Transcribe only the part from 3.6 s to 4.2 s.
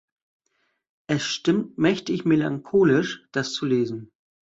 lesen.